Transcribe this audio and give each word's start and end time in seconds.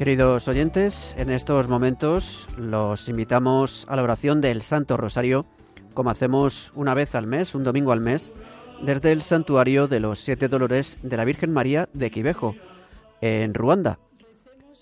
Queridos 0.00 0.48
oyentes, 0.48 1.14
en 1.18 1.28
estos 1.28 1.68
momentos 1.68 2.48
los 2.56 3.06
invitamos 3.10 3.84
a 3.86 3.96
la 3.96 4.02
oración 4.02 4.40
del 4.40 4.62
Santo 4.62 4.96
Rosario, 4.96 5.44
como 5.92 6.08
hacemos 6.08 6.72
una 6.74 6.94
vez 6.94 7.14
al 7.14 7.26
mes, 7.26 7.54
un 7.54 7.64
domingo 7.64 7.92
al 7.92 8.00
mes, 8.00 8.32
desde 8.80 9.12
el 9.12 9.20
santuario 9.20 9.88
de 9.88 10.00
los 10.00 10.18
Siete 10.18 10.48
Dolores 10.48 10.96
de 11.02 11.18
la 11.18 11.26
Virgen 11.26 11.52
María 11.52 11.90
de 11.92 12.10
Quivejo, 12.10 12.56
en 13.20 13.52
Ruanda. 13.52 13.98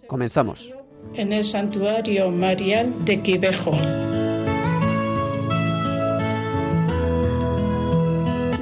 Comenzamos. 0.07 0.73
En 1.15 1.33
el 1.33 1.45
santuario 1.45 2.31
marial 2.31 3.05
de 3.05 3.21
Quivejo. 3.21 3.73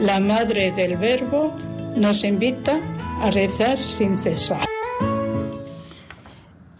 La 0.00 0.20
Madre 0.20 0.72
del 0.72 0.98
Verbo 0.98 1.54
nos 1.96 2.22
invita 2.22 2.78
a 3.22 3.30
rezar 3.30 3.78
sin 3.78 4.18
cesar. 4.18 4.66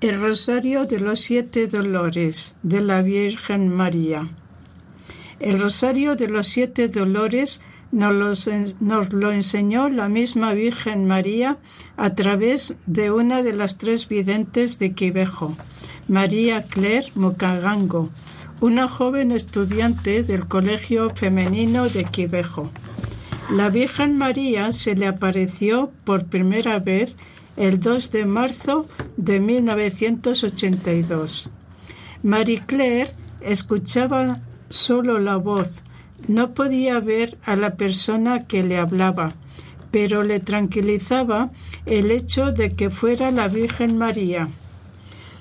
El 0.03 0.21
Rosario 0.21 0.85
de 0.85 1.01
los 1.01 1.21
Siete 1.21 1.67
Dolores 1.67 2.57
de 2.63 2.81
la 2.81 3.01
Virgen 3.01 3.71
María. 3.71 4.25
El 5.41 5.59
Rosario 5.59 6.15
de 6.15 6.29
los 6.29 6.47
Siete 6.47 6.89
Dolores 6.89 7.63
nos, 7.91 8.47
lo 9.15 9.33
enseñó 9.33 9.89
la 9.89 10.11
misma 10.11 10.53
Virgen 10.53 11.07
María 11.07 11.57
a 11.97 12.15
través 12.15 12.77
de 12.85 13.11
una 13.11 13.43
de 13.43 13.55
las 13.55 13.79
tres 13.79 14.09
videntes 14.09 14.79
de 14.79 14.93
Quivejo, 14.93 15.57
María 16.07 16.65
Claire 16.65 17.07
Mukagango, 17.15 18.11
una 18.61 18.89
joven 18.89 19.33
estudiante 19.33 20.23
del 20.23 20.47
Colegio 20.47 21.09
Femenino 21.09 21.89
de 21.89 22.05
Quivejo. 22.05 22.71
La 23.51 23.69
Virgen 23.71 24.19
María 24.19 24.73
se 24.73 24.97
le 24.97 25.07
apareció 25.07 25.93
por 26.05 26.27
primera 26.27 26.81
vez 26.81 27.15
el 27.57 27.79
2 27.79 28.11
de 28.11 28.27
marzo 28.27 28.87
de 29.17 29.39
1982. 29.39 31.53
Marie 32.25 32.63
Claire 32.67 33.13
escuchaba 33.41 34.41
solo 34.69 35.21
la 35.21 35.37
voz, 35.37 35.85
no 36.27 36.55
podía 36.55 36.99
ver 36.99 37.39
a 37.45 37.55
la 37.55 37.77
persona 37.77 38.41
que 38.41 38.65
le 38.65 38.79
hablaba, 38.79 39.35
pero 39.93 40.25
le 40.25 40.41
tranquilizaba 40.41 41.53
el 41.87 42.11
hecho 42.11 42.51
de 42.51 42.73
que 42.73 42.91
fuera 42.91 43.31
la 43.31 43.47
Virgen 43.47 43.97
María. 43.97 44.49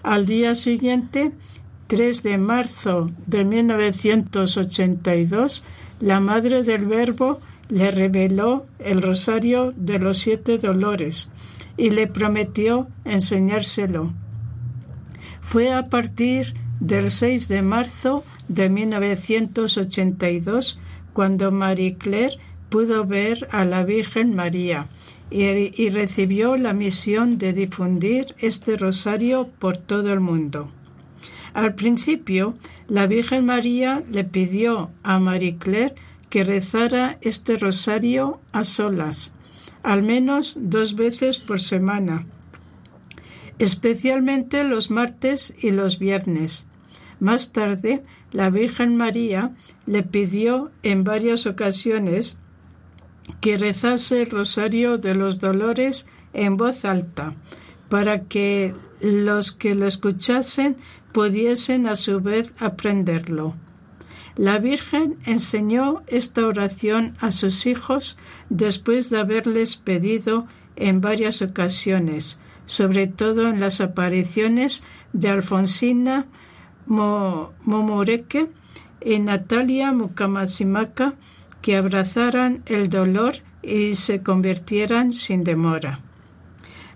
Al 0.03 0.27
día 0.27 0.53
siguiente, 0.53 1.31
3 1.87 2.21
de 2.21 2.37
marzo 2.37 3.09
de 3.25 3.45
1982, 3.45 5.63
la 6.01 6.19
Madre 6.19 6.61
del 6.61 6.85
Verbo 6.85 7.39
le 7.69 7.91
reveló 7.91 8.65
el 8.79 9.01
Rosario 9.01 9.73
de 9.75 9.99
los 9.99 10.19
Siete 10.19 10.57
Dolores, 10.57 11.29
y 11.77 11.89
le 11.89 12.07
prometió 12.07 12.87
enseñárselo. 13.03 14.13
Fue 15.41 15.73
a 15.73 15.89
partir 15.89 16.53
del 16.79 17.11
6 17.11 17.47
de 17.47 17.61
marzo 17.61 18.23
de 18.47 18.69
1982 18.69 20.79
cuando 21.13 21.51
Marie 21.51 21.97
Claire 21.97 22.37
pudo 22.69 23.05
ver 23.05 23.47
a 23.51 23.65
la 23.65 23.83
Virgen 23.83 24.35
María 24.35 24.87
y, 25.29 25.43
y, 25.43 25.89
recibió 25.89 26.57
la 26.57 26.73
misión 26.73 27.37
de 27.37 27.53
difundir 27.53 28.35
este 28.39 28.77
rosario 28.77 29.49
por 29.59 29.77
todo 29.77 30.13
el 30.13 30.19
mundo. 30.19 30.69
Al 31.53 31.73
principio, 31.73 32.53
la 32.87 33.07
Virgen 33.07 33.45
María 33.45 34.03
le 34.11 34.23
pidió 34.23 34.91
a 35.03 35.19
Marie 35.19 35.57
Claire 35.57 35.95
que 36.35 36.43
rezara 36.43 37.17
este 37.21 37.55
rosario 37.55 38.41
a 38.51 38.65
solas 38.65 39.33
al 39.83 40.03
menos 40.03 40.57
dos 40.59 40.97
veces 40.97 41.37
por 41.37 41.61
semana, 41.61 42.25
especialmente 43.57 44.65
los 44.65 44.91
martes 44.91 45.55
y 45.61 45.69
los 45.69 45.97
viernes. 45.97 46.67
Más 47.21 47.53
tarde, 47.53 48.03
la 48.33 48.49
Virgen 48.49 48.97
María 48.97 49.55
le 49.85 50.03
pidió 50.03 50.71
en 50.83 51.05
varias 51.05 51.45
ocasiones 51.45 52.37
que 53.39 53.57
rezase 53.57 54.23
el 54.23 54.29
rosario 54.29 54.97
de 54.97 55.15
los 55.15 55.39
dolores 55.39 56.05
en 56.33 56.57
voz 56.57 56.83
alta, 56.83 57.33
para 57.87 58.23
que 58.23 58.73
los 58.99 59.53
que 59.53 59.73
lo 59.73 59.87
escuchasen 59.87 60.75
pudiesen 61.13 61.87
a 61.87 61.95
su 61.95 62.19
vez 62.19 62.53
aprenderlo. 62.59 63.55
La 64.37 64.59
Virgen 64.59 65.17
enseñó 65.25 66.03
esta 66.07 66.45
oración 66.45 67.15
a 67.19 67.31
sus 67.31 67.65
hijos 67.65 68.17
después 68.49 69.09
de 69.09 69.19
haberles 69.19 69.77
pedido 69.77 70.45
en 70.75 70.99
varias 70.99 71.41
ocasiones, 71.41 72.37
sobre 72.65 73.07
todo 73.07 73.47
en 73.47 73.61
las 73.61 73.79
apariciones 73.79 74.83
de 75.13 75.29
Alfonsina 75.29 76.25
Momoreke 76.85 78.49
y 79.03 79.19
Natalia 79.19 79.93
Mukamasimaka, 79.93 81.13
que 81.61 81.77
abrazaran 81.77 82.61
el 82.65 82.89
dolor 82.89 83.35
y 83.63 83.95
se 83.95 84.21
convirtieran 84.21 85.13
sin 85.13 85.43
demora. 85.43 86.01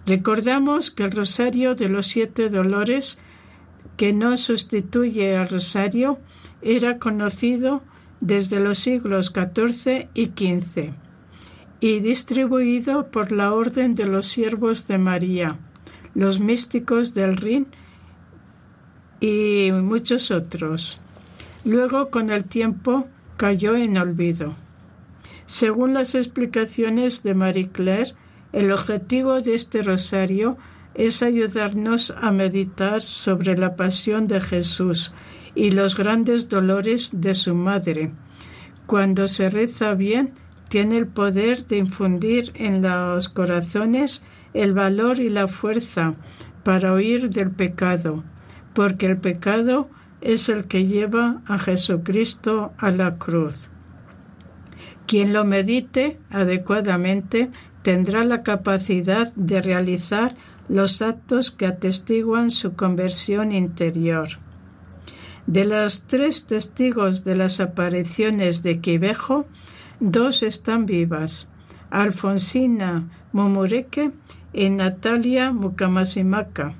Recordamos 0.06 0.92
que 0.92 1.04
el 1.04 1.12
Rosario 1.12 1.74
de 1.74 1.88
los 1.88 2.08
Siete 2.08 2.50
Dolores, 2.50 3.20
que 3.96 4.12
no 4.12 4.38
sustituye 4.38 5.38
al 5.38 5.50
Rosario, 5.50 6.20
era 6.62 7.00
conocido 7.00 7.82
desde 8.22 8.60
los 8.60 8.80
siglos 8.80 9.34
XIV 9.34 10.10
y 10.14 10.26
XV 10.26 10.94
y 11.80 12.00
distribuido 12.00 13.08
por 13.08 13.32
la 13.32 13.54
Orden 13.54 13.96
de 13.96 14.06
los 14.06 14.26
Siervos 14.26 14.88
de 14.88 14.98
María, 14.98 15.58
los 16.14 16.40
místicos 16.40 17.14
del 17.14 17.38
Rin 17.38 17.68
y 19.22 19.70
muchos 19.72 20.32
otros. 20.32 21.00
Luego, 21.64 22.10
con 22.10 22.30
el 22.30 22.44
tiempo, 22.46 23.08
cayó 23.38 23.76
en 23.76 23.98
olvido. 23.98 24.56
Según 25.46 25.94
las 25.94 26.16
explicaciones 26.16 27.24
de 27.24 27.34
Marie 27.34 27.70
Claire, 27.70 28.14
el 28.52 28.72
objetivo 28.72 29.42
de 29.42 29.56
este 29.56 29.82
rosario 29.82 30.58
es 30.96 31.24
ayudarnos 31.24 32.12
a 32.12 32.32
meditar 32.32 33.02
sobre 33.02 33.58
la 33.58 33.76
pasión 33.76 34.28
de 34.28 34.42
Jesús 34.42 35.14
y 35.60 35.72
los 35.72 35.98
grandes 35.98 36.48
dolores 36.48 37.10
de 37.12 37.34
su 37.34 37.54
madre. 37.54 38.12
Cuando 38.86 39.28
se 39.28 39.50
reza 39.50 39.94
bien, 39.94 40.32
tiene 40.70 40.96
el 40.98 41.08
poder 41.08 41.66
de 41.66 41.76
infundir 41.76 42.54
en 42.56 42.82
los 42.82 43.28
corazones 43.28 44.24
el 44.54 44.74
valor 44.74 45.20
y 45.20 45.30
la 45.30 45.50
fuerza 45.50 46.14
para 46.64 46.94
huir 46.94 47.30
del 47.30 47.52
pecado, 47.52 48.24
porque 48.74 49.08
el 49.08 49.18
pecado 49.18 49.90
es 50.22 50.48
el 50.48 50.64
que 50.64 50.86
lleva 50.86 51.42
a 51.46 51.58
Jesucristo 51.58 52.72
a 52.78 52.90
la 52.92 53.18
cruz. 53.18 53.70
Quien 55.08 55.34
lo 55.34 55.44
medite 55.44 56.20
adecuadamente 56.30 57.50
tendrá 57.84 58.24
la 58.24 58.44
capacidad 58.44 59.34
de 59.36 59.62
realizar 59.62 60.36
los 60.70 61.02
actos 61.02 61.52
que 61.52 61.66
atestiguan 61.66 62.50
su 62.50 62.76
conversión 62.76 63.52
interior. 63.52 64.30
De 65.50 65.66
los 65.66 66.04
tres 66.04 66.46
testigos 66.46 67.24
de 67.24 67.34
las 67.34 67.60
apariciones 67.60 68.62
de 68.62 68.82
Quivejo, 68.82 69.48
dos 70.00 70.44
están 70.44 70.86
vivas, 70.86 71.50
Alfonsina 71.90 73.10
Momoreke 73.32 74.12
y 74.54 74.70
Natalia 74.70 75.52
Mukamasimaka. 75.52 76.76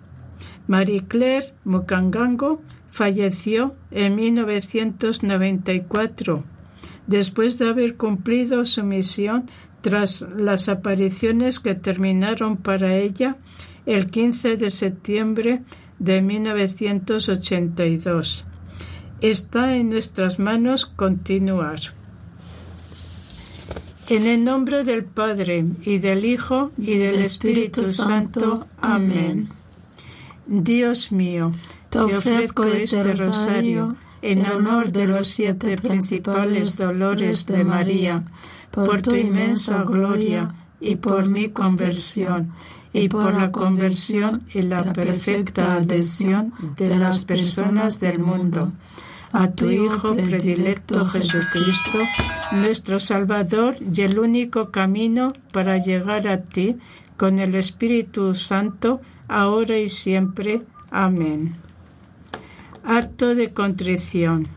Marie 0.68 1.04
Claire 1.08 1.48
Mukangango 1.64 2.62
falleció 2.92 3.74
en 3.90 4.16
1994, 4.16 6.44
después 7.08 7.58
de 7.58 7.70
haber 7.70 7.98
cumplido 7.98 8.66
su 8.66 8.84
misión 8.84 9.50
tras 9.82 10.28
las 10.38 10.70
apariciones 10.70 11.60
que 11.60 11.74
terminaron 11.74 12.56
para 12.56 12.96
ella 12.96 13.38
el 13.88 14.12
15 14.12 14.58
de 14.58 14.70
septiembre 14.70 15.64
de 15.98 16.22
1982. 16.22 18.46
Está 19.22 19.76
en 19.76 19.90
nuestras 19.90 20.40
manos 20.40 20.86
continuar. 20.86 21.82
En 24.08 24.26
el 24.26 24.46
nombre 24.46 24.86
del 24.86 25.04
Padre 25.04 25.66
y 25.84 25.98
del 25.98 26.24
Hijo 26.24 26.72
y 26.78 26.98
del 26.98 27.16
Espíritu, 27.16 27.84
Santo. 27.84 28.66
Amén. 28.80 29.50
Dios 30.48 31.12
mío, 31.12 31.52
te 31.90 32.00
ofrezco 32.00 32.64
este, 32.64 33.02
este 33.02 33.14
rosario 33.14 33.98
en 34.22 34.46
honor 34.46 34.94
de 34.94 35.08
los 35.08 35.28
siete 35.28 35.76
principales 35.76 36.78
dolores 36.78 37.46
de 37.46 37.66
María, 37.66 38.24
por 38.72 39.02
tu 39.02 39.16
inmensa 39.16 39.84
gloria 39.84 40.48
y 40.80 40.96
por 40.96 41.28
mi 41.28 41.50
conversión. 41.50 42.54
y 42.92 43.08
por 43.08 43.34
la 43.36 43.52
conversión 43.52 44.42
y 44.52 44.64
la 44.64 44.82
perfecta 44.94 45.76
adhesión 45.76 46.54
de 46.76 46.98
las 46.98 47.24
personas 47.26 48.00
del 48.00 48.18
mundo 48.18 48.72
a 49.32 49.52
tu 49.52 49.70
Hijo 49.70 50.16
predilecto 50.16 51.06
Jesucristo, 51.06 52.00
nuestro 52.52 53.00
Salvador 53.00 53.76
y 53.80 54.02
el 54.02 54.20
único 54.20 54.72
camino 54.72 55.34
para 55.52 55.78
llegar 55.78 56.28
a 56.28 56.42
ti, 56.42 56.78
con 57.18 57.40
el 57.40 57.56
Espíritu 57.56 58.34
Santo, 58.34 59.02
ahora 59.28 59.78
y 59.78 59.90
siempre. 59.90 60.62
Amén. 60.90 61.56
Acto 62.84 63.36
de 63.36 63.52
contrición. 63.52 64.48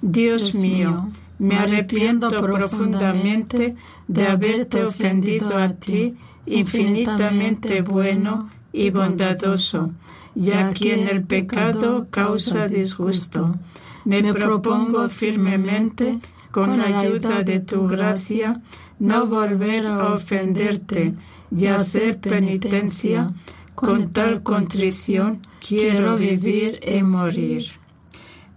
Dios, 0.00 0.54
mío, 0.54 1.10
me 1.38 1.56
arrepiento 1.56 2.30
profundamente 2.30 3.76
de 4.08 4.26
haberte 4.26 4.84
ofendido 4.84 5.56
a 5.56 5.68
ti, 5.74 6.16
infinitamente 6.46 7.82
bueno 7.82 8.48
y 8.72 8.90
bondadoso, 8.90 9.92
y 10.34 10.52
a 10.52 10.72
quien 10.72 11.08
el 11.08 11.22
pecado 11.22 12.06
causa 12.10 12.68
disgusto. 12.68 13.54
Me 14.08 14.22
propongo 14.32 15.06
firmemente, 15.10 16.18
con 16.50 16.78
la 16.78 17.00
ayuda 17.00 17.42
de 17.42 17.60
tu 17.60 17.86
gracia, 17.86 18.62
no 18.98 19.26
volver 19.26 19.84
a 19.86 20.14
ofenderte 20.14 21.12
y 21.54 21.66
hacer 21.66 22.18
penitencia. 22.18 23.34
Con 23.74 24.10
tal 24.10 24.42
contrición 24.42 25.46
quiero 25.60 26.16
vivir 26.16 26.80
y 26.82 27.02
morir. 27.02 27.77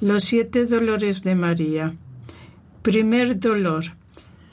Los 0.00 0.24
siete 0.24 0.66
dolores 0.66 1.22
de 1.22 1.34
María. 1.34 1.94
Primer 2.82 3.40
dolor. 3.40 3.84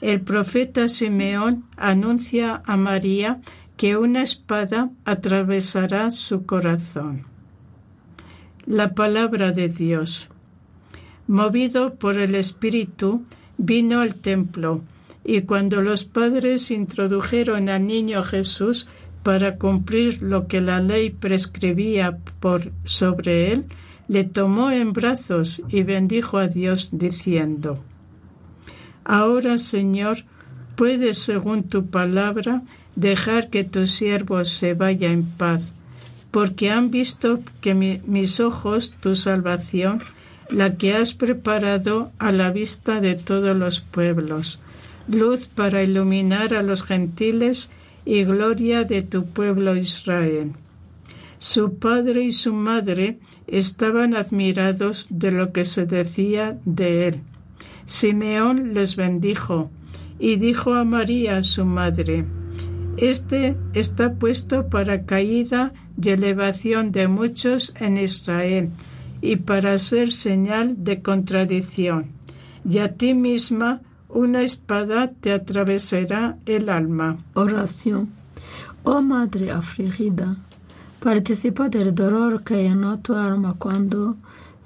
El 0.00 0.22
profeta 0.22 0.88
Simeón 0.88 1.64
anuncia 1.76 2.62
a 2.64 2.78
María 2.78 3.42
que 3.76 3.98
una 3.98 4.22
espada 4.22 4.88
atravesará 5.04 6.10
su 6.10 6.46
corazón. 6.46 7.26
La 8.64 8.94
palabra 8.94 9.52
de 9.52 9.68
Dios. 9.68 10.30
Movido 11.26 11.94
por 11.96 12.18
el 12.18 12.34
Espíritu, 12.36 13.22
vino 13.58 14.00
al 14.00 14.14
templo, 14.14 14.80
y 15.26 15.42
cuando 15.42 15.82
los 15.82 16.04
padres 16.04 16.70
introdujeron 16.70 17.68
al 17.68 17.86
niño 17.86 18.22
Jesús 18.22 18.88
para 19.22 19.58
cumplir 19.58 20.22
lo 20.22 20.46
que 20.48 20.62
la 20.62 20.80
ley 20.80 21.10
prescribía 21.10 22.16
por 22.40 22.72
sobre 22.84 23.52
él, 23.52 23.66
le 24.08 24.24
tomó 24.24 24.70
en 24.70 24.92
brazos 24.92 25.62
y 25.68 25.82
bendijo 25.82 26.38
a 26.38 26.48
Dios 26.48 26.90
diciendo, 26.92 27.82
Ahora, 29.04 29.58
Señor, 29.58 30.24
puedes, 30.76 31.18
según 31.18 31.68
tu 31.68 31.86
palabra, 31.86 32.62
dejar 32.96 33.50
que 33.50 33.64
tu 33.64 33.86
siervo 33.86 34.44
se 34.44 34.74
vaya 34.74 35.10
en 35.10 35.24
paz, 35.24 35.72
porque 36.30 36.70
han 36.70 36.90
visto 36.90 37.40
que 37.60 37.74
mis 37.74 38.40
ojos 38.40 38.94
tu 39.00 39.14
salvación, 39.14 40.00
la 40.50 40.74
que 40.76 40.94
has 40.94 41.14
preparado 41.14 42.12
a 42.18 42.32
la 42.32 42.50
vista 42.50 43.00
de 43.00 43.14
todos 43.14 43.56
los 43.56 43.80
pueblos, 43.80 44.60
luz 45.08 45.48
para 45.48 45.82
iluminar 45.82 46.54
a 46.54 46.62
los 46.62 46.82
gentiles 46.82 47.70
y 48.04 48.24
gloria 48.24 48.84
de 48.84 49.02
tu 49.02 49.26
pueblo 49.26 49.76
Israel. 49.76 50.52
Su 51.44 51.74
padre 51.74 52.24
y 52.24 52.30
su 52.32 52.54
madre 52.54 53.18
estaban 53.46 54.16
admirados 54.16 55.08
de 55.10 55.30
lo 55.30 55.52
que 55.52 55.64
se 55.64 55.84
decía 55.84 56.58
de 56.64 57.08
él. 57.08 57.20
Simeón 57.84 58.72
les 58.72 58.96
bendijo 58.96 59.70
y 60.18 60.36
dijo 60.36 60.72
a 60.72 60.84
María 60.84 61.42
su 61.42 61.66
madre, 61.66 62.24
Este 62.96 63.58
está 63.74 64.14
puesto 64.14 64.70
para 64.70 65.04
caída 65.04 65.74
y 66.00 66.08
elevación 66.08 66.92
de 66.92 67.08
muchos 67.08 67.74
en 67.78 67.98
Israel 67.98 68.70
y 69.20 69.36
para 69.36 69.76
ser 69.76 70.12
señal 70.12 70.82
de 70.82 71.02
contradicción. 71.02 72.06
Y 72.66 72.78
a 72.78 72.94
ti 72.94 73.12
misma 73.12 73.82
una 74.08 74.40
espada 74.40 75.12
te 75.20 75.30
atravesará 75.32 76.38
el 76.46 76.70
alma. 76.70 77.18
Oración. 77.34 78.08
Oh 78.82 79.02
Madre 79.02 79.50
afligida, 79.50 80.38
Participa 81.04 81.68
del 81.68 81.94
dolor 81.94 82.44
que 82.44 82.62
llenó 82.62 82.98
tu 82.98 83.12
alma 83.14 83.56
cuando, 83.58 84.16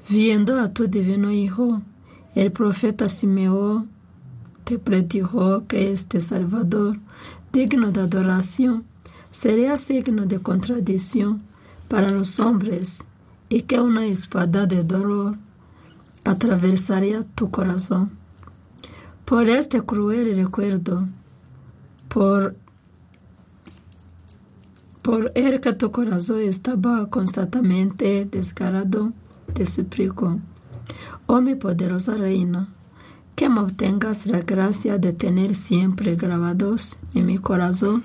viendo 0.08 0.61
a 0.61 0.73
tu 0.73 0.87
divino 0.87 1.32
Hijo, 1.32 1.82
el 2.37 2.52
profeta 2.52 3.08
Simeón 3.08 3.90
te 4.62 4.79
predijo 4.79 5.67
que 5.67 5.90
este 5.90 6.20
Salvador, 6.20 7.00
digno 7.52 7.90
de 7.90 8.02
adoración, 8.02 8.85
sería 9.32 9.76
signo 9.79 10.26
de 10.26 10.38
contradicción 10.38 11.43
para 11.88 12.08
los 12.08 12.38
hombres 12.38 13.02
y 13.49 13.62
que 13.62 13.81
una 13.81 14.06
espada 14.06 14.67
de 14.67 14.84
dolor 14.84 15.37
atravesaría 16.23 17.24
tu 17.34 17.51
corazón. 17.51 18.13
Por 19.24 19.48
este 19.48 19.82
cruel 19.82 20.36
recuerdo, 20.36 21.08
por 22.08 22.55
por 25.08 25.32
el 25.34 25.62
que 25.62 25.72
tu 25.72 25.91
corazón 25.91 26.43
estaba 26.43 27.08
constantemente 27.08 28.27
descarado, 28.27 29.15
te 29.55 29.65
suplico, 29.65 30.38
oh 31.27 31.41
mi 31.41 31.55
poderosa 31.55 32.12
reina, 32.12 32.69
que 33.34 33.48
me 33.48 33.60
obtengas 33.60 34.27
la 34.27 34.41
gracia 34.41 34.98
de 34.98 35.15
tener 35.15 35.55
siempre 35.55 36.15
grabados 36.15 37.00
en 37.15 37.24
mi 37.24 37.38
corazón 37.38 38.05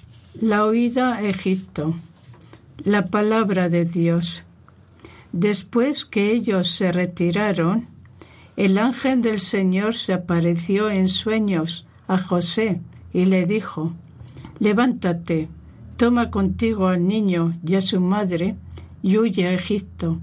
la 0.33 0.65
huida 0.65 1.15
a 1.15 1.23
Egipto. 1.23 1.93
La 2.83 3.07
palabra 3.07 3.69
de 3.69 3.85
Dios. 3.85 4.43
Después 5.33 6.05
que 6.05 6.31
ellos 6.31 6.69
se 6.69 6.91
retiraron, 6.91 7.87
el 8.55 8.77
ángel 8.77 9.21
del 9.21 9.39
Señor 9.39 9.95
se 9.95 10.13
apareció 10.13 10.89
en 10.89 11.07
sueños 11.07 11.85
a 12.07 12.17
José 12.17 12.79
y 13.13 13.25
le 13.25 13.45
dijo, 13.45 13.93
Levántate, 14.59 15.49
toma 15.97 16.31
contigo 16.31 16.87
al 16.87 17.07
niño 17.07 17.59
y 17.65 17.75
a 17.75 17.81
su 17.81 17.99
madre 17.99 18.55
y 19.03 19.17
huye 19.17 19.47
a 19.47 19.53
Egipto, 19.53 20.19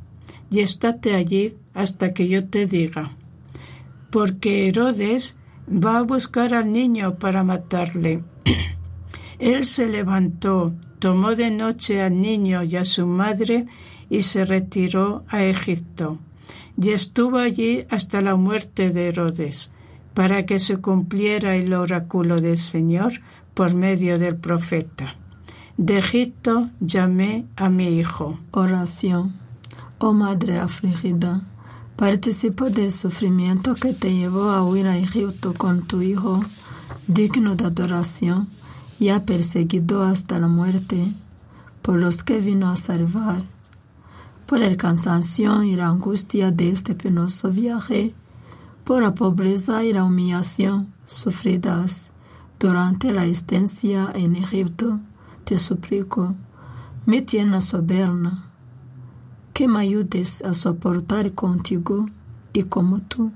y 0.51 0.61
estate 0.61 1.15
allí 1.15 1.55
hasta 1.75 2.15
que 2.15 2.29
yo 2.29 2.47
te 2.47 2.67
diga. 2.67 3.11
Porque 4.11 4.69
Herodes 4.69 5.37
va 5.69 5.99
a 5.99 6.03
buscar 6.03 6.55
al 6.55 6.73
niño 6.73 7.19
para 7.19 7.45
matarle. 7.45 8.23
Él 9.39 9.65
se 9.65 9.87
levantó, 9.87 10.73
tomó 10.99 11.35
de 11.35 11.51
noche 11.51 12.03
al 12.03 12.21
niño 12.21 12.63
y 12.63 12.77
a 12.77 12.85
su 12.85 13.07
madre 13.07 13.67
y 14.11 14.23
se 14.23 14.45
retiró 14.45 15.25
a 15.29 15.45
Egipto. 15.45 16.19
Y 16.81 16.91
estuvo 16.91 17.39
allí 17.39 17.85
hasta 17.91 18.21
la 18.21 18.37
muerte 18.37 18.91
de 18.91 19.09
Herodes, 19.09 19.73
para 20.15 20.47
que 20.47 20.59
se 20.59 20.79
cumpliera 20.79 21.57
el 21.57 21.73
oráculo 21.73 22.41
del 22.41 22.59
Señor 22.59 23.13
por 23.55 23.75
medio 23.75 24.19
del 24.19 24.37
profeta. 24.37 25.17
De 25.77 25.99
Egipto 25.99 26.67
llamé 26.81 27.47
a 27.57 27.69
mi 27.69 27.99
hijo. 27.99 28.39
Oración. 28.51 29.37
Oh 29.99 30.13
Madre 30.13 30.59
afligida, 30.59 31.43
participa 31.97 32.71
del 32.71 32.93
sufrimiento 32.93 33.75
que 33.75 33.93
te 33.93 34.15
llevó 34.15 34.51
a 34.51 34.63
huir 34.65 34.87
a 34.87 34.97
Egipto 34.97 35.55
con 35.55 35.83
tu 35.83 36.03
hijo, 36.03 36.45
digno 37.09 37.57
de 37.57 37.65
adoración, 37.65 38.47
ya 38.99 39.25
perseguido 39.25 40.03
hasta 40.03 40.39
la 40.39 40.49
muerte, 40.49 41.13
por 41.83 41.99
los 41.99 42.23
que 42.23 42.41
vino 42.41 42.69
a 42.69 42.77
salvar. 42.77 43.43
Por 44.47 44.63
el 44.63 44.77
cansancio 44.77 45.63
y 45.63 45.77
la 45.77 45.89
angustia 45.89 46.51
de 46.51 46.71
este 46.71 46.95
penoso 46.95 47.51
viaje, 47.51 48.15
por 48.85 49.03
la 49.03 49.15
pobreza 49.15 49.85
y 49.85 49.93
la 49.93 50.05
humillación 50.05 50.93
sufridas 51.05 52.13
durante 52.59 53.13
la 53.13 53.25
estancia 53.25 54.11
en 54.15 54.37
Egipto, 54.37 55.01
te 55.45 55.59
suplico, 55.59 56.35
mi 57.07 57.23
tierna 57.23 57.61
soberana, 57.61 58.51
que 59.53 59.69
me 59.69 59.81
ayudes 59.81 60.43
a 60.43 60.55
soportar 60.55 61.33
contigo 61.33 62.09
y 62.53 62.65
como 62.65 63.01
tú 63.01 63.33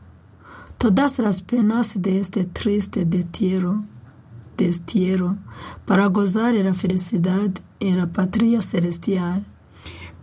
todas 0.82 1.20
las 1.20 1.42
penas 1.42 2.02
de 2.02 2.18
este 2.18 2.44
triste 2.44 3.04
destierro, 3.04 3.84
destierro 4.56 5.36
para 5.86 6.06
gozar 6.06 6.54
de 6.54 6.64
la 6.64 6.74
felicidad 6.74 7.50
en 7.80 7.96
la 7.96 8.06
patria 8.06 8.62
celestial. 8.62 9.46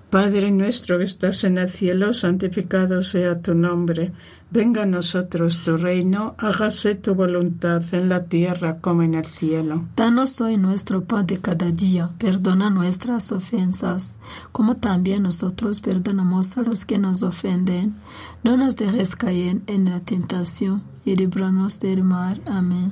Padre 0.09 0.49
nuestro 0.49 0.97
que 0.97 1.03
estás 1.03 1.43
en 1.43 1.59
el 1.59 1.69
cielo, 1.69 2.13
santificado 2.13 3.03
sea 3.03 3.39
tu 3.43 3.53
nombre. 3.53 4.11
Venga 4.49 4.81
a 4.81 4.85
nosotros 4.87 5.61
tu 5.63 5.77
reino, 5.77 6.33
hágase 6.39 6.95
tu 6.95 7.13
voluntad 7.13 7.83
en 7.93 8.09
la 8.09 8.23
tierra 8.23 8.79
como 8.81 9.03
en 9.03 9.13
el 9.13 9.25
cielo. 9.25 9.83
Danos 9.95 10.41
hoy 10.41 10.57
nuestro 10.57 11.03
pan 11.03 11.27
de 11.27 11.37
cada 11.37 11.69
día, 11.69 12.09
perdona 12.17 12.71
nuestras 12.71 13.31
ofensas, 13.31 14.17
como 14.51 14.77
también 14.77 15.21
nosotros 15.21 15.79
perdonamos 15.79 16.57
a 16.57 16.63
los 16.63 16.85
que 16.85 16.97
nos 16.97 17.21
ofenden. 17.21 17.93
No 18.43 18.57
nos 18.57 18.75
dejes 18.77 19.15
caer 19.15 19.61
en 19.67 19.85
la 19.85 19.99
tentación 19.99 20.81
y 21.05 21.17
líbranos 21.17 21.79
del 21.79 22.03
mal. 22.03 22.41
Amén. 22.47 22.91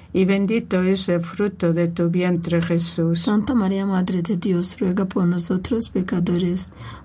bendito 0.25 0.81
es 0.81 1.07
el 1.07 1.21
fruto 1.21 1.71
de 1.71 1.87
tu 1.87 2.09
vientre 2.09 2.61
Jesús. 2.61 3.19
Santa 3.21 3.53
María, 3.55 3.85
Madre 3.85 4.21
de 4.21 4.35
Dios, 4.35 4.77
ruega 4.79 5.05
por 5.05 5.25
nosotros 5.25 5.89
pecadores, 5.89 6.73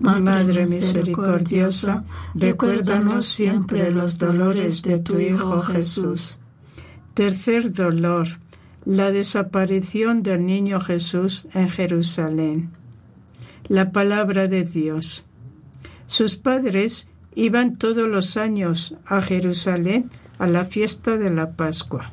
Madre 0.00 0.66
misericordiosa, 0.66 2.04
recuérdanos 2.34 3.26
siempre 3.26 3.90
los 3.90 4.16
dolores 4.16 4.82
de 4.82 4.98
tu 4.98 5.18
Hijo 5.18 5.60
Jesús. 5.60 6.40
Tercer 7.14 7.70
dolor 7.70 8.26
la 8.86 9.12
desaparición 9.12 10.22
del 10.22 10.46
niño 10.46 10.80
Jesús 10.80 11.46
en 11.52 11.68
Jerusalén. 11.68 12.70
La 13.68 13.92
palabra 13.92 14.48
de 14.48 14.64
Dios. 14.64 15.24
Sus 16.06 16.36
padres 16.36 17.10
iban 17.34 17.76
todos 17.76 18.08
los 18.08 18.36
años 18.36 18.96
a 19.04 19.20
Jerusalén 19.20 20.10
a 20.38 20.46
la 20.46 20.64
fiesta 20.64 21.18
de 21.18 21.30
la 21.30 21.52
Pascua. 21.52 22.10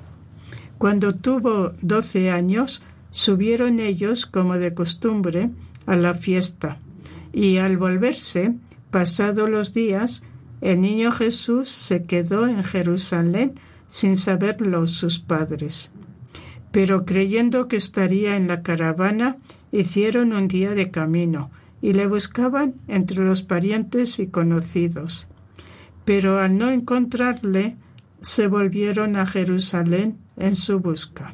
Cuando 0.78 1.14
tuvo 1.14 1.72
doce 1.82 2.30
años, 2.30 2.84
subieron 3.12 3.80
ellos, 3.80 4.26
como 4.26 4.58
de 4.58 4.74
costumbre, 4.74 5.50
a 5.86 5.96
la 5.96 6.14
fiesta, 6.14 6.80
y 7.34 7.58
al 7.58 7.78
volverse, 7.78 8.56
pasados 8.92 9.50
los 9.50 9.74
días, 9.74 10.24
el 10.62 10.82
niño 10.82 11.12
Jesús 11.12 11.70
se 11.70 12.04
quedó 12.04 12.48
en 12.48 12.64
Jerusalén 12.64 13.54
sin 13.88 14.18
saberlo 14.18 14.88
sus 14.88 15.20
padres 15.20 15.92
pero 16.72 17.06
creyendo 17.06 17.68
que 17.68 17.76
estaría 17.76 18.36
en 18.36 18.48
la 18.48 18.62
caravana, 18.62 19.38
hicieron 19.72 20.32
un 20.32 20.48
día 20.48 20.76
de 20.76 20.92
camino 20.92 21.50
y 21.82 21.94
le 21.94 22.08
buscaban 22.08 22.76
entre 22.88 23.24
los 23.24 23.44
parientes 23.44 24.20
y 24.20 24.28
conocidos. 24.28 25.28
Pero 26.06 26.40
al 26.40 26.58
no 26.58 26.70
encontrarle, 26.70 27.78
se 28.22 28.46
volvieron 28.46 29.16
a 29.16 29.26
Jerusalén 29.26 30.18
en 30.38 30.56
su 30.56 30.80
busca. 30.80 31.34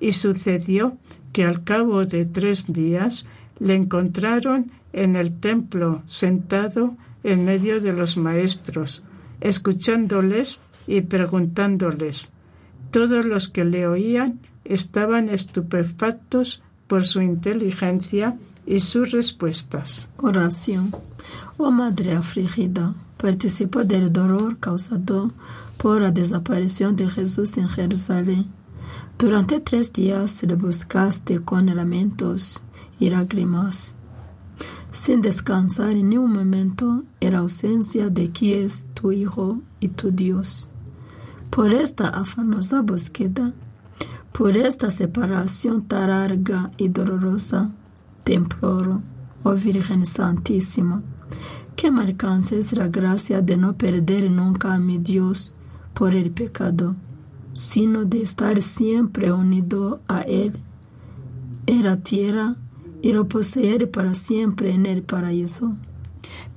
Y 0.00 0.12
sucedió 0.12 0.96
que 1.32 1.44
al 1.44 1.64
cabo 1.64 2.04
de 2.04 2.24
tres 2.24 2.72
días 2.72 3.26
le 3.58 3.74
encontraron 3.74 4.70
en 4.92 5.16
el 5.16 5.38
templo 5.38 6.02
sentado 6.06 6.96
en 7.24 7.44
medio 7.44 7.80
de 7.80 7.92
los 7.92 8.16
maestros, 8.16 9.02
escuchándoles 9.40 10.60
y 10.86 11.02
preguntándoles. 11.02 12.32
Todos 12.90 13.24
los 13.24 13.48
que 13.48 13.64
le 13.64 13.86
oían 13.86 14.40
estaban 14.64 15.28
estupefactos 15.28 16.62
por 16.86 17.04
su 17.04 17.22
inteligencia 17.22 18.36
y 18.66 18.80
sus 18.80 19.12
respuestas. 19.12 20.08
Oración. 20.18 20.94
Oh 21.56 21.70
Madre 21.70 22.12
afligida, 22.12 22.94
participa 23.16 23.84
del 23.84 24.12
dolor 24.12 24.58
causado 24.58 25.32
por 25.78 26.02
la 26.02 26.10
desaparición 26.10 26.96
de 26.96 27.08
Jesús 27.08 27.56
en 27.56 27.68
Jerusalén. 27.68 28.46
Durante 29.18 29.60
tres 29.60 29.92
días 29.92 30.42
le 30.42 30.54
buscaste 30.54 31.40
con 31.40 31.66
lamentos 31.74 32.62
y 32.98 33.10
lágrimas, 33.10 33.94
sin 34.92 35.22
descansar 35.22 35.92
en 35.92 36.16
un 36.18 36.30
momento 36.30 37.02
en 37.20 37.32
la 37.32 37.38
ausencia 37.38 38.10
de 38.10 38.30
quien 38.30 38.66
es 38.66 38.86
tu 38.92 39.10
Hijo 39.10 39.58
y 39.80 39.88
tu 39.88 40.10
Dios. 40.10 40.68
Por 41.48 41.72
esta 41.72 42.08
afanosa 42.08 42.82
búsqueda, 42.82 43.54
por 44.32 44.54
esta 44.54 44.90
separación 44.90 45.88
tan 45.88 46.10
larga 46.10 46.70
y 46.76 46.88
dolorosa, 46.88 47.70
te 48.22 48.34
imploro, 48.34 49.00
oh 49.42 49.54
Virgen 49.54 50.04
Santísima, 50.04 51.02
que 51.74 51.90
me 51.90 52.02
alcances 52.02 52.74
la 52.74 52.88
gracia 52.88 53.40
de 53.40 53.56
no 53.56 53.74
perder 53.78 54.30
nunca 54.30 54.74
a 54.74 54.78
mi 54.78 54.98
Dios 54.98 55.54
por 55.94 56.14
el 56.14 56.30
pecado, 56.30 56.96
sino 57.54 58.04
de 58.04 58.20
estar 58.20 58.60
siempre 58.60 59.32
unido 59.32 60.02
a 60.06 60.20
Él 60.20 60.52
en 61.66 61.84
la 61.84 61.96
tierra 61.96 62.56
y 63.02 63.12
lo 63.12 63.28
poseer 63.28 63.90
para 63.90 64.14
siempre 64.14 64.72
en 64.72 64.86
el 64.86 65.02
paraíso. 65.02 65.76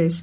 letters 0.00 0.22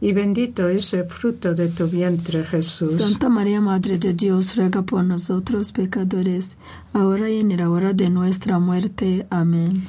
y 0.00 0.12
bendito 0.12 0.68
es 0.68 0.92
el 0.94 1.06
fruto 1.06 1.54
de 1.54 1.68
tu 1.68 1.86
vientre, 1.86 2.44
Jesús. 2.44 2.96
Santa 2.96 3.28
María, 3.28 3.60
Madre 3.60 3.98
de 3.98 4.14
Dios, 4.14 4.56
ruega 4.56 4.82
por 4.82 5.04
nosotros 5.04 5.72
pecadores, 5.72 6.56
ahora 6.92 7.30
y 7.30 7.40
en 7.40 7.56
la 7.56 7.70
hora 7.70 7.92
de 7.92 8.10
nuestra 8.10 8.58
muerte. 8.58 9.26
Amén. 9.30 9.88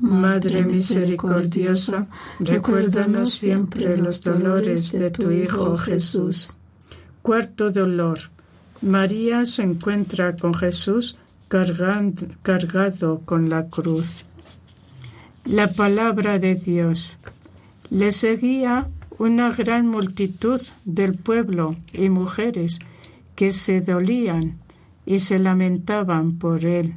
Madre 0.00 0.64
misericordiosa, 0.64 2.06
recuérdanos 2.38 3.32
siempre 3.32 3.96
los 3.96 4.22
dolores 4.22 4.92
de 4.92 5.10
tu 5.10 5.30
Hijo 5.30 5.76
Jesús. 5.76 6.56
Cuarto 7.22 7.70
dolor. 7.70 8.18
María 8.80 9.44
se 9.44 9.62
encuentra 9.62 10.34
con 10.36 10.54
Jesús 10.54 11.18
cargado 12.42 13.20
con 13.24 13.50
la 13.50 13.66
cruz. 13.66 14.24
La 15.44 15.68
palabra 15.68 16.38
de 16.38 16.54
Dios. 16.54 17.18
Le 17.90 18.12
seguía 18.12 18.88
una 19.18 19.50
gran 19.50 19.86
multitud 19.86 20.60
del 20.84 21.14
pueblo 21.14 21.76
y 21.92 22.08
mujeres 22.08 22.78
que 23.34 23.50
se 23.50 23.80
dolían 23.80 24.58
y 25.04 25.18
se 25.18 25.38
lamentaban 25.38 26.38
por 26.38 26.64
él. 26.64 26.96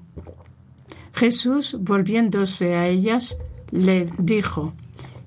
Jesús, 1.13 1.77
volviéndose 1.79 2.75
a 2.75 2.88
ellas, 2.88 3.38
le 3.71 4.10
dijo, 4.17 4.73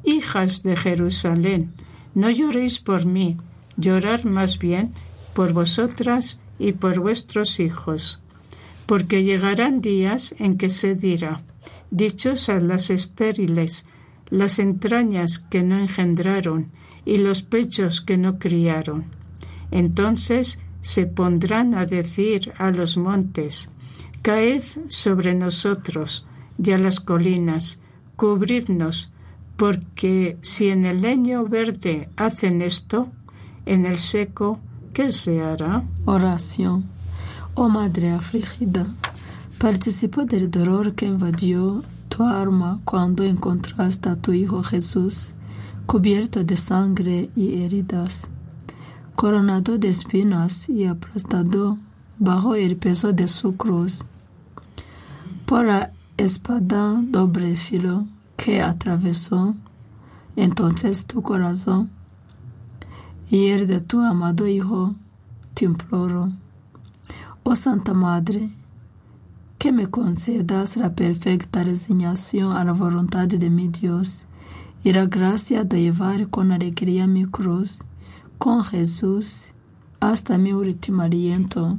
Hijas 0.05 0.62
de 0.62 0.76
Jerusalén, 0.76 1.72
no 2.14 2.31
lloréis 2.31 2.79
por 2.79 3.07
mí, 3.07 3.37
llorar 3.76 4.24
más 4.24 4.59
bien 4.59 4.90
por 5.35 5.52
vosotras 5.52 6.40
y 6.59 6.72
por 6.72 7.00
vuestros 7.00 7.61
hijos, 7.61 8.20
porque 8.87 9.24
llegarán 9.24 9.81
días 9.81 10.35
en 10.38 10.57
que 10.59 10.70
se 10.70 10.94
dirá, 10.94 11.40
Dichosas 11.90 12.62
las 12.62 12.90
estériles, 12.90 13.87
las 14.30 14.58
entrañas 14.58 15.38
que 15.38 15.62
no 15.62 15.78
engendraron 15.78 16.70
y 17.04 17.18
los 17.18 17.42
pechos 17.42 18.00
que 18.00 18.16
no 18.16 18.38
criaron. 18.38 19.04
Entonces 19.70 20.60
se 20.80 21.06
pondrán 21.06 21.74
a 21.74 21.86
decir 21.86 22.52
a 22.58 22.70
los 22.70 22.96
montes, 22.96 23.70
Caed 24.22 24.62
sobre 24.88 25.34
nosotros 25.34 26.26
y 26.62 26.72
a 26.72 26.78
las 26.78 27.00
colinas, 27.00 27.78
cubridnos, 28.16 29.10
porque 29.56 30.36
si 30.42 30.68
en 30.68 30.84
el 30.84 31.02
leño 31.02 31.44
verde 31.44 32.08
hacen 32.16 32.60
esto, 32.62 33.08
en 33.64 33.86
el 33.86 33.98
seco, 33.98 34.58
¿qué 34.92 35.10
se 35.10 35.40
hará? 35.40 35.84
Oración. 36.04 36.86
Oh 37.54 37.68
Madre 37.68 38.10
afligida, 38.10 38.86
participo 39.58 40.24
del 40.24 40.50
dolor 40.50 40.94
que 40.94 41.06
invadió 41.06 41.82
tu 42.08 42.24
alma 42.24 42.80
cuando 42.84 43.22
encontraste 43.24 44.08
a 44.08 44.16
tu 44.16 44.32
Hijo 44.32 44.62
Jesús, 44.62 45.34
cubierto 45.86 46.44
de 46.44 46.56
sangre 46.56 47.30
y 47.36 47.62
heridas, 47.62 48.30
coronado 49.14 49.78
de 49.78 49.88
espinas 49.88 50.68
y 50.68 50.86
aplastado 50.86 51.78
bajo 52.18 52.54
el 52.54 52.76
peso 52.76 53.12
de 53.12 53.28
su 53.28 53.56
cruz. 53.56 54.04
Por 55.46 55.66
la 55.66 55.92
espada 56.16 57.00
doble 57.02 57.54
filo 57.56 58.06
que 58.36 58.62
atravesó 58.62 59.54
entonces 60.36 61.06
tu 61.06 61.22
corazón 61.22 61.90
y 63.30 63.46
el 63.48 63.66
de 63.66 63.80
tu 63.80 64.00
amado 64.00 64.46
Hijo, 64.46 64.94
te 65.54 65.64
imploro. 65.64 66.30
Oh 67.42 67.56
Santa 67.56 67.94
Madre, 67.94 68.50
que 69.66 69.72
me 69.72 69.88
concedas 69.88 70.76
la 70.76 70.94
perfecta 70.94 71.64
resignación 71.64 72.52
a 72.57 72.62
la 72.64 72.72
voluntad 72.72 73.26
de 73.26 73.50
mi 73.50 73.66
Dios 73.66 74.29
y 74.85 74.92
la 74.92 75.07
gracia 75.07 75.64
de 75.64 75.83
llevar 75.83 76.29
con 76.29 76.52
alegría 76.52 77.09
mi 77.09 77.24
cruz, 77.24 77.85
con 78.38 78.62
Jesús, 78.62 79.55
hasta 79.98 80.38
mi 80.38 80.52
último 80.52 81.02
aliento. 81.02 81.79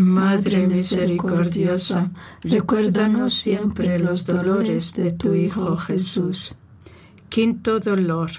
Madre 0.00 0.66
misericordiosa, 0.66 2.10
recuérdanos 2.42 3.34
siempre 3.34 3.98
los 3.98 4.24
dolores 4.24 4.94
de 4.94 5.10
tu 5.10 5.34
Hijo 5.34 5.76
Jesús. 5.76 6.56
Quinto 7.28 7.80
dolor. 7.80 8.30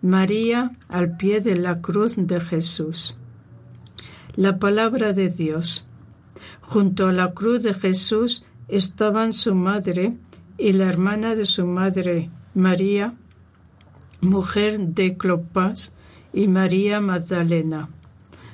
María 0.00 0.72
al 0.88 1.18
pie 1.18 1.42
de 1.42 1.56
la 1.56 1.82
cruz 1.82 2.14
de 2.16 2.40
Jesús. 2.40 3.14
La 4.36 4.58
palabra 4.58 5.12
de 5.12 5.28
Dios. 5.28 5.84
Junto 6.62 7.08
a 7.08 7.12
la 7.12 7.34
cruz 7.34 7.62
de 7.62 7.74
Jesús 7.74 8.42
estaban 8.68 9.34
su 9.34 9.54
madre 9.54 10.16
y 10.56 10.72
la 10.72 10.86
hermana 10.86 11.34
de 11.34 11.44
su 11.44 11.66
madre, 11.66 12.30
María, 12.54 13.12
mujer 14.22 14.78
de 14.78 15.18
Clopas, 15.18 15.92
y 16.32 16.48
María 16.48 17.02
Magdalena. 17.02 17.90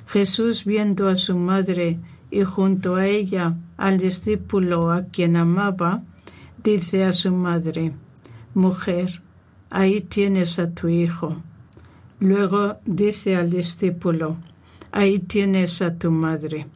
Jesús, 0.07 0.65
viendo 0.65 1.07
a 1.07 1.15
su 1.15 1.37
madre 1.37 1.99
y 2.31 2.43
junto 2.43 2.95
a 2.95 3.05
ella 3.07 3.55
al 3.77 3.97
discípulo 3.97 4.91
a 4.91 5.03
quien 5.05 5.35
amaba, 5.35 6.03
dice 6.63 7.03
a 7.03 7.13
su 7.13 7.31
madre, 7.31 7.93
Mujer, 8.53 9.21
ahí 9.69 10.01
tienes 10.01 10.59
a 10.59 10.71
tu 10.71 10.89
hijo. 10.89 11.37
Luego 12.19 12.77
dice 12.85 13.35
al 13.35 13.49
discípulo, 13.49 14.37
ahí 14.91 15.19
tienes 15.19 15.81
a 15.81 15.95
tu 15.95 16.11
madre. 16.11 16.67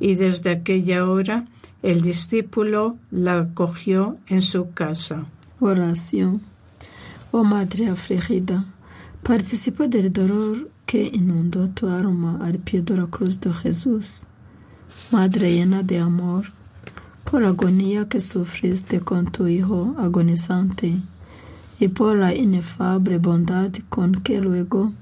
Y 0.00 0.16
desde 0.16 0.50
aquella 0.50 1.08
hora 1.08 1.46
el 1.82 2.02
discípulo 2.02 2.96
la 3.10 3.38
acogió 3.38 4.16
en 4.26 4.42
su 4.42 4.72
casa. 4.72 5.26
Oración. 5.60 6.40
Oh 7.30 7.44
Madre 7.44 7.88
afligida, 7.88 8.64
participa 9.22 9.86
del 9.86 10.12
dolor 10.12 10.70
que 10.84 11.10
inundó 11.12 11.70
tu 11.70 11.88
alma 11.88 12.38
al 12.42 12.58
pie 12.58 12.82
de 12.82 12.96
la 12.96 13.06
cruz 13.06 13.40
de 13.40 13.54
Jesús. 13.54 14.26
Madre 15.12 15.52
llena 15.52 15.82
de 15.82 15.98
amor, 15.98 16.46
por 17.30 17.42
la 17.42 17.48
agonía 17.48 18.08
que 18.08 18.18
sufriste 18.18 19.00
con 19.00 19.30
tu 19.30 19.46
Hijo 19.46 19.94
agonizante 19.98 21.02
y 21.78 21.88
por 21.88 22.16
la 22.16 22.34
inefable 22.34 23.18
bondad 23.18 23.72
con 23.90 24.14
que 24.14 24.40
luego 24.40 24.94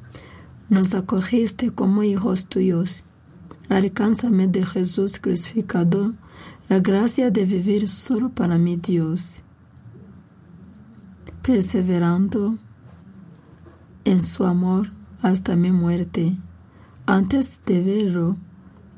nos 0.68 0.94
acogiste 0.94 1.70
como 1.70 2.02
hijos 2.02 2.46
tuyos. 2.46 3.04
Alcánzame 3.68 4.48
de 4.48 4.66
Jesús 4.66 5.20
crucificado 5.20 6.14
la 6.68 6.80
gracia 6.80 7.30
de 7.30 7.44
vivir 7.44 7.86
solo 7.86 8.30
para 8.30 8.58
mi 8.58 8.74
Dios, 8.74 9.44
perseverando 11.40 12.58
en 14.04 14.24
su 14.24 14.44
amor 14.44 14.90
hasta 15.22 15.54
mi 15.54 15.70
muerte, 15.70 16.36
antes 17.06 17.60
de 17.64 17.80
verlo 17.80 18.36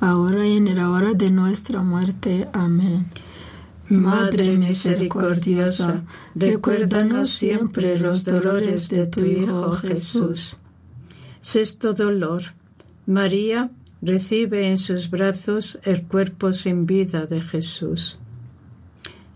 ahora 0.00 0.46
y 0.46 0.56
en 0.56 0.74
la 0.74 0.90
hora 0.90 1.14
de 1.14 1.30
nuestra 1.30 1.82
muerte. 1.82 2.48
Amén. 2.52 3.06
Madre 3.88 4.56
misericordiosa, 4.56 6.04
recuérdanos 6.34 7.30
siempre 7.30 7.98
los 7.98 8.24
dolores 8.24 8.88
de 8.88 9.06
tu 9.06 9.24
Hijo 9.24 9.72
Jesús. 9.72 10.58
Sexto 11.40 11.92
dolor. 11.92 12.42
María 13.06 13.70
recibe 14.02 14.68
en 14.68 14.78
sus 14.78 15.08
brazos 15.08 15.78
el 15.84 16.02
cuerpo 16.02 16.52
sin 16.52 16.86
vida 16.86 17.26
de 17.26 17.40
Jesús. 17.40 18.18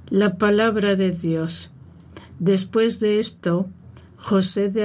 La 0.08 0.36
palabra 0.36 0.96
de 0.96 1.12
Dios. 1.12 1.70
Después 2.40 2.98
de 2.98 3.20
esto, 3.20 3.68
José 4.16 4.70
de 4.70 4.84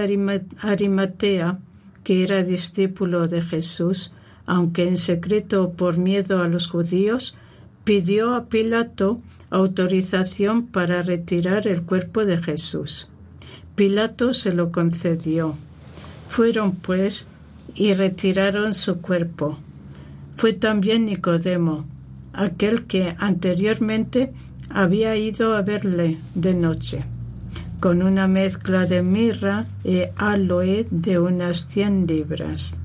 Arimatea, 0.62 1.60
que 2.04 2.24
era 2.24 2.44
discípulo 2.44 3.28
de 3.28 3.42
Jesús, 3.42 4.12
aunque 4.46 4.88
en 4.88 4.98
secreto 4.98 5.72
por 5.72 5.98
miedo 5.98 6.42
a 6.42 6.48
los 6.48 6.68
judíos, 6.68 7.36
pidió 7.84 8.36
a 8.36 8.46
Pilato 8.46 9.18
autorización 9.50 10.68
para 10.68 11.02
retirar 11.04 11.68
el 11.68 11.84
cuerpo 11.84 12.26
de 12.26 12.38
Jesús. 12.38 13.08
Pilato 13.76 14.34
se 14.34 14.52
lo 14.52 14.72
concedió. 14.72 15.56
Fueron, 16.30 16.74
pues, 16.74 17.28
y 17.76 17.94
retiraron 17.94 18.74
su 18.74 19.02
cuerpo. 19.02 19.58
Fue 20.36 20.54
también 20.54 21.06
Nicodemo, 21.06 21.86
aquel 22.34 22.86
que 22.86 23.16
anteriormente 23.20 24.34
había 24.70 25.16
ido 25.16 25.56
a 25.56 25.62
verle 25.62 26.18
de 26.34 26.54
noche, 26.54 27.04
con 27.80 28.02
una 28.02 28.28
mezcla 28.28 28.86
de 28.86 29.02
mirra 29.02 29.68
y 29.84 30.04
aloe 30.18 30.88
de 30.90 31.20
unas 31.20 31.68
cien 31.68 32.08
libras. 32.08 32.80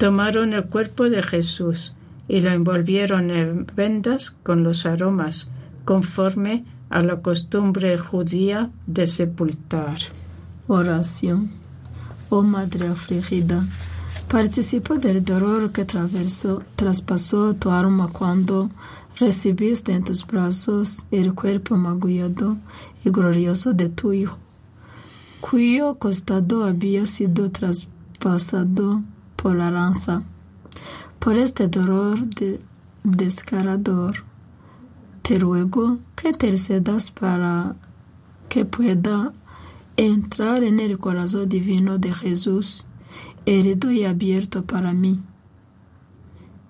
Tomaron 0.00 0.54
el 0.54 0.64
cuerpo 0.64 1.10
de 1.10 1.22
Jesús 1.22 1.92
y 2.26 2.40
lo 2.40 2.48
envolvieron 2.52 3.30
en 3.30 3.66
vendas 3.76 4.30
con 4.30 4.64
los 4.64 4.86
aromas, 4.86 5.50
conforme 5.84 6.64
a 6.88 7.02
la 7.02 7.20
costumbre 7.20 7.98
judía 7.98 8.70
de 8.86 9.06
sepultar. 9.06 9.98
Oración. 10.68 11.50
Oh 12.30 12.42
Madre 12.42 12.88
afligida, 12.88 13.66
participa 14.26 14.94
del 14.94 15.22
dolor 15.22 15.70
que 15.70 15.84
traspasó 15.84 17.52
tu 17.52 17.68
alma 17.68 18.08
cuando 18.10 18.70
recibiste 19.18 19.92
en 19.92 20.02
tus 20.02 20.26
brazos 20.26 21.08
el 21.10 21.34
cuerpo 21.34 21.76
magullado 21.76 22.56
y 23.04 23.10
glorioso 23.10 23.74
de 23.74 23.90
tu 23.90 24.14
Hijo, 24.14 24.38
cuyo 25.42 25.96
costado 25.96 26.64
había 26.64 27.04
sido 27.04 27.50
traspasado 27.50 29.02
por 29.40 29.56
la 29.56 29.70
lanza. 29.70 30.22
Por 31.18 31.38
este 31.38 31.68
dolor 31.68 32.26
de 32.26 32.60
descarador. 33.02 34.24
Te 35.22 35.38
ruego 35.38 35.98
que 36.16 36.28
intercedas 36.28 37.10
para 37.10 37.76
que 38.48 38.64
pueda 38.64 39.32
entrar 39.96 40.62
en 40.62 40.80
el 40.80 40.98
corazón 40.98 41.48
divino 41.48 41.98
de 41.98 42.12
Jesús, 42.12 42.84
herido 43.46 43.90
y 43.90 44.04
abierto 44.04 44.64
para 44.64 44.92
mí. 44.92 45.20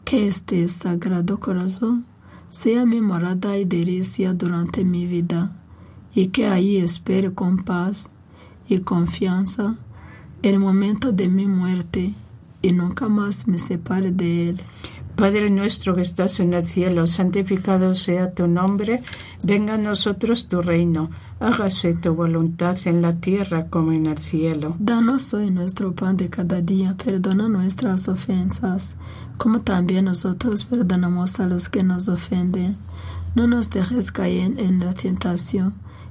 Que 0.05 0.29
este 0.29 0.69
sagrado 0.69 1.41
corazón 1.41 2.05
sea 2.49 2.85
mi 2.85 3.01
morada 3.01 3.57
y 3.57 3.65
delicia 3.65 4.35
durante 4.35 4.85
mi 4.85 5.07
vida, 5.07 5.57
y 6.15 6.29
que 6.29 6.47
ahí 6.47 6.77
espere 6.77 7.33
con 7.33 7.59
paz 7.59 8.11
y 8.69 8.81
confianza 8.81 9.77
el 10.43 10.59
momento 10.59 11.13
de 11.13 11.29
mi 11.29 11.47
muerte 11.47 12.15
y 12.63 12.73
nunca 12.73 13.09
más 13.09 13.47
me 13.47 13.59
separe 13.59 14.13
de 14.13 14.51
él. 14.51 14.61
Padre 15.17 15.51
nuestro 15.51 15.95
que 15.95 16.01
estás 16.01 16.41
en 16.41 16.55
el 16.55 16.65
cielo, 16.65 17.07
santificado 17.07 17.95
sea 17.95 18.33
tu 18.33 18.47
nombre, 18.47 19.01
venga 19.43 19.75
a 19.75 19.77
nosotros 19.77 20.49
tu 20.49 20.63
reino, 20.63 21.11
hágase 21.41 21.95
tu 21.95 22.15
voluntad 22.15 22.79
en 22.87 23.03
la 23.03 23.15
tierra 23.17 23.67
como 23.67 23.93
en 23.93 24.07
el 24.07 24.17
cielo. 24.17 24.77
Danos 24.79 25.35
hoy 25.35 25.51
nuestro 25.51 25.95
pan 25.95 26.17
de 26.17 26.31
cada 26.31 26.63
día, 26.63 26.97
perdona 26.97 27.49
nuestras 27.49 28.09
ofensas, 28.09 28.97
como 29.37 29.61
también 29.61 30.07
nosotros 30.07 30.65
perdonamos 30.65 31.39
a 31.39 31.47
los 31.47 31.69
que 31.69 31.83
nos 31.83 32.09
ofenden. 32.09 32.77
No 33.35 33.47
nos 33.47 33.69
dejes 33.69 34.11
caer 34.13 34.59
en 34.59 34.81
la 34.81 34.95
tentación 34.95 35.75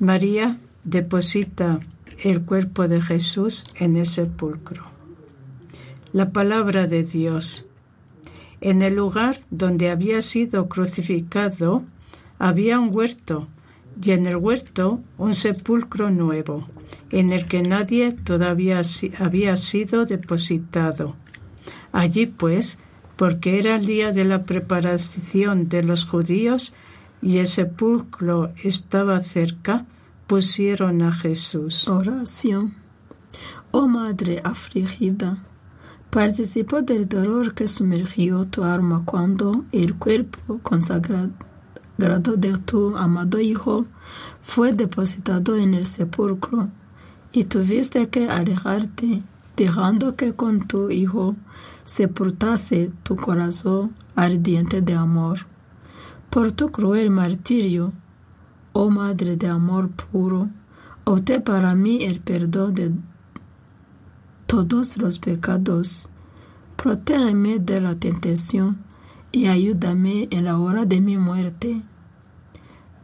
María 0.00 0.60
deposita 0.84 1.80
el 2.22 2.44
cuerpo 2.44 2.86
de 2.86 3.00
Jesús 3.00 3.64
en 3.74 3.96
el 3.96 4.06
sepulcro. 4.06 4.84
La 6.12 6.30
palabra 6.30 6.86
de 6.86 7.02
Dios. 7.02 7.64
En 8.60 8.82
el 8.82 8.94
lugar 8.94 9.40
donde 9.50 9.90
había 9.90 10.22
sido 10.22 10.68
crucificado 10.68 11.82
había 12.38 12.78
un 12.78 12.94
huerto 12.94 13.48
y 14.00 14.12
en 14.12 14.26
el 14.26 14.36
huerto 14.36 15.00
un 15.16 15.34
sepulcro 15.34 16.10
nuevo, 16.10 16.68
en 17.10 17.32
el 17.32 17.46
que 17.46 17.62
nadie 17.62 18.12
todavía 18.12 18.82
había 19.18 19.56
sido 19.56 20.04
depositado. 20.04 21.16
Allí 21.90 22.26
pues, 22.26 22.78
porque 23.16 23.58
era 23.58 23.74
el 23.74 23.86
día 23.86 24.12
de 24.12 24.24
la 24.24 24.44
preparación 24.44 25.68
de 25.68 25.82
los 25.82 26.04
judíos 26.04 26.72
y 27.22 27.38
el 27.38 27.46
sepulcro 27.46 28.52
estaba 28.62 29.22
cerca, 29.22 29.86
pusieron 30.26 31.02
a 31.02 31.12
Jesús. 31.12 31.88
Oración. 31.88 32.74
Oh 33.70 33.88
Madre 33.88 34.40
afligida, 34.44 35.44
participo 36.10 36.82
del 36.82 37.08
dolor 37.08 37.54
que 37.54 37.68
sumergió 37.68 38.44
tu 38.44 38.64
alma 38.64 39.02
cuando 39.04 39.64
el 39.72 39.94
cuerpo 39.94 40.60
consagrado 40.62 41.32
de 41.98 42.58
tu 42.58 42.96
amado 42.96 43.40
Hijo 43.40 43.86
fue 44.42 44.72
depositado 44.72 45.56
en 45.56 45.74
el 45.74 45.84
sepulcro 45.84 46.70
y 47.32 47.44
tuviste 47.44 48.08
que 48.08 48.28
alejarte, 48.28 49.22
dejando 49.56 50.16
que 50.16 50.34
con 50.34 50.66
tu 50.66 50.90
Hijo 50.90 51.36
sepultase 51.84 52.90
tu 53.02 53.16
corazón 53.16 53.94
ardiente 54.14 54.80
de 54.80 54.94
amor. 54.94 55.46
Por 56.30 56.52
tu 56.52 56.70
cruel 56.70 57.10
martirio, 57.10 57.92
oh 58.74 58.90
Madre 58.90 59.36
de 59.36 59.48
amor 59.48 59.88
puro, 59.90 60.50
obté 61.04 61.40
para 61.40 61.74
mí 61.74 62.04
el 62.04 62.20
perdón 62.20 62.74
de 62.74 62.92
todos 64.46 64.98
los 64.98 65.18
pecados. 65.18 66.10
Protégeme 66.76 67.58
de 67.58 67.80
la 67.80 67.94
tentación 67.94 68.78
y 69.32 69.46
ayúdame 69.46 70.28
en 70.30 70.44
la 70.44 70.58
hora 70.58 70.84
de 70.84 71.00
mi 71.00 71.16
muerte. 71.16 71.82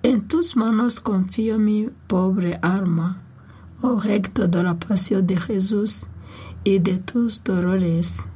En 0.03 0.29
tus 0.29 0.55
manos 0.55 1.01
confío 1.01 1.59
mi 1.59 1.89
pobre 2.07 2.59
alma, 2.61 3.23
oh 3.81 4.01
recto 4.01 4.49
de 4.49 4.63
la 4.63 4.79
pasión 4.79 5.27
de 5.27 5.39
Jesús 5.39 6.09
y 6.63 6.79
de 6.79 6.99
tus 6.99 7.43
dolores. 7.43 8.29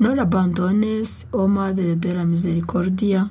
No 0.00 0.12
la 0.16 0.22
abandones, 0.22 1.28
oh 1.30 1.46
Madre 1.46 1.94
de 1.94 2.14
la 2.14 2.24
Misericordia, 2.24 3.30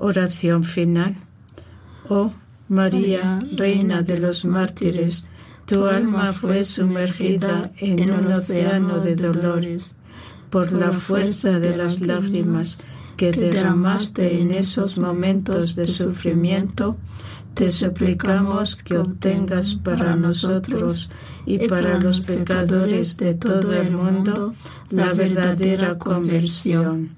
Oración 0.00 0.62
final. 0.62 1.16
Oh 2.08 2.32
María, 2.68 3.40
Reina 3.56 4.02
de 4.02 4.18
los 4.18 4.44
mártires, 4.44 5.30
tu 5.66 5.86
alma 5.86 6.32
fue 6.32 6.62
sumergida 6.64 7.72
en 7.78 8.10
un 8.10 8.28
océano 8.28 9.00
de 9.00 9.16
dolores 9.16 9.96
por 10.50 10.70
la 10.72 10.92
fuerza 10.92 11.58
de 11.58 11.76
las 11.76 12.00
lágrimas 12.00 12.86
que 13.16 13.32
derramaste 13.32 14.40
en 14.40 14.52
esos 14.52 14.98
momentos 14.98 15.74
de 15.74 15.86
sufrimiento. 15.86 16.96
Te 17.54 17.68
suplicamos 17.68 18.82
que 18.84 18.98
obtengas 18.98 19.74
para 19.74 20.14
nosotros 20.14 21.10
y 21.44 21.66
para 21.66 21.98
los 21.98 22.24
pecadores 22.24 23.16
de 23.16 23.34
todo 23.34 23.72
el 23.72 23.90
mundo 23.90 24.54
la 24.90 25.12
verdadera 25.12 25.98
conversión. 25.98 27.17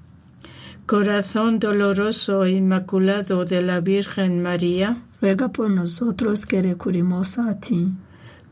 Corazón 0.85 1.59
doloroso 1.59 2.43
e 2.43 2.51
inmaculado 2.51 3.45
de 3.45 3.61
la 3.61 3.79
Virgen 3.79 4.41
María, 4.41 5.01
ruega 5.21 5.49
por 5.49 5.69
nosotros 5.69 6.45
que 6.45 6.61
recurrimos 6.61 7.37
a 7.37 7.59
ti. 7.59 7.93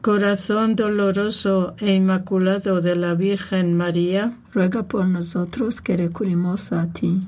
Corazón 0.01 0.77
doloroso 0.77 1.75
e 1.79 1.93
inmaculado 1.93 2.79
de 2.79 2.95
la 2.95 3.13
Virgen 3.13 3.75
María, 3.75 4.37
ruega 4.53 4.83
por 4.83 5.05
nosotros 5.05 5.81
que 5.81 5.97
recurrimos 5.97 6.71
a 6.71 6.87
ti. 6.87 7.19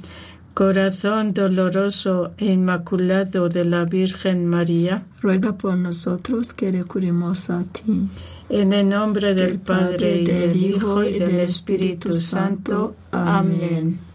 Corazón 0.53 1.33
doloroso 1.33 2.31
e 2.37 2.45
inmaculado 2.45 3.49
de 3.49 3.65
la 3.65 3.83
Virgen 3.83 4.45
María, 4.45 5.03
ruega 5.21 5.57
por 5.57 5.75
nosotros 5.75 6.53
que 6.53 6.71
recurrimos 6.71 7.49
a 7.49 7.63
ti. 7.63 8.07
En 8.47 8.71
el 8.71 8.87
nombre 8.87 9.33
del, 9.33 9.59
Padre, 9.59 10.17
y 10.17 10.25
del 10.25 10.55
Hijo, 10.55 11.03
y 11.03 11.19
del 11.19 11.39
Espíritu 11.39 12.13
Santo. 12.13 12.95
Amén. 13.11 14.10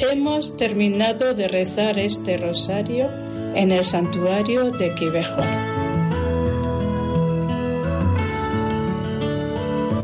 Hemos 0.00 0.56
terminado 0.56 1.34
de 1.34 1.48
rezar 1.48 1.98
este 1.98 2.36
rosario 2.36 3.08
en 3.54 3.72
el 3.72 3.84
santuario 3.84 4.70
de 4.70 4.94
Quivejo. 4.94 5.42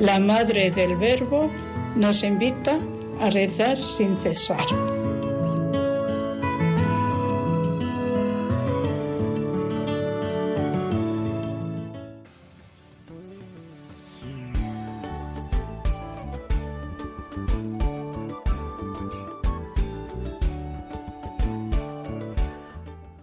La 0.00 0.18
Madre 0.18 0.70
del 0.70 0.96
Verbo 0.96 1.50
nos 1.96 2.22
invita 2.22 2.78
a 3.20 3.30
rezar 3.30 3.76
sin 3.76 4.16
cesar. 4.16 4.64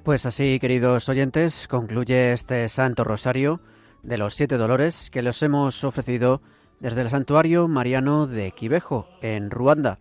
Pues 0.08 0.26
así, 0.26 0.58
queridos 0.62 1.10
oyentes, 1.10 1.68
concluye 1.68 2.32
este 2.32 2.70
Santo 2.70 3.04
Rosario 3.04 3.60
de 4.04 4.18
los 4.18 4.36
Siete 4.36 4.56
Dolores 4.56 5.10
que 5.10 5.22
los 5.22 5.44
hemos 5.44 5.84
ofrecido 5.84 6.42
desde 6.80 7.02
el 7.02 7.10
Santuario 7.10 7.68
Mariano 7.68 8.26
de 8.26 8.54
Quivejo, 8.54 9.10
en 9.22 9.52
Ruanda. 9.52 10.00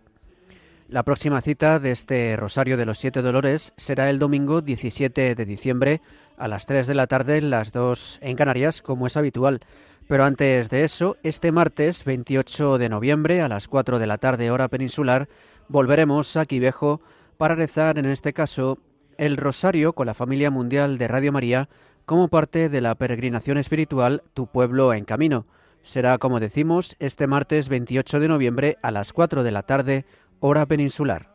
La 0.87 1.03
próxima 1.03 1.41
cita 1.41 1.79
de 1.79 1.91
este 1.91 2.37
Rosario 2.37 2.77
de 2.77 2.85
los 2.85 2.99
Siete 2.99 3.21
Dolores 3.21 3.73
será 3.75 4.09
el 4.09 4.17
domingo 4.17 4.61
17 4.61 5.35
de 5.35 5.45
diciembre 5.45 6.01
a 6.37 6.47
las 6.47 6.67
3 6.67 6.87
de 6.87 6.95
la 6.95 7.07
tarde, 7.07 7.41
las 7.41 7.73
2 7.73 8.19
en 8.21 8.37
Canarias, 8.37 8.81
como 8.81 9.07
es 9.07 9.17
habitual. 9.17 9.59
Pero 10.07 10.23
antes 10.23 10.69
de 10.69 10.85
eso, 10.85 11.17
este 11.23 11.51
martes 11.51 12.05
28 12.05 12.77
de 12.77 12.87
noviembre 12.87 13.41
a 13.41 13.49
las 13.49 13.67
4 13.67 13.99
de 13.99 14.07
la 14.07 14.19
tarde 14.19 14.51
hora 14.51 14.69
peninsular, 14.69 15.27
volveremos 15.67 16.37
a 16.37 16.45
Quivejo 16.45 17.01
para 17.37 17.55
rezar 17.55 17.99
en 17.99 18.05
este 18.05 18.31
caso 18.31 18.79
el 19.17 19.37
Rosario 19.37 19.93
con 19.93 20.07
la 20.07 20.13
familia 20.13 20.51
mundial 20.51 20.97
de 20.97 21.07
Radio 21.07 21.31
María 21.31 21.69
como 22.05 22.27
parte 22.29 22.69
de 22.69 22.81
la 22.81 22.95
peregrinación 22.95 23.57
espiritual 23.57 24.23
Tu 24.33 24.47
pueblo 24.47 24.93
en 24.93 25.05
camino. 25.05 25.45
Será, 25.81 26.17
como 26.17 26.39
decimos, 26.39 26.95
este 26.99 27.27
martes 27.27 27.69
28 27.69 28.19
de 28.19 28.27
noviembre 28.27 28.77
a 28.81 28.91
las 28.91 29.13
4 29.13 29.43
de 29.43 29.51
la 29.51 29.63
tarde, 29.63 30.05
hora 30.39 30.65
peninsular. 30.65 31.29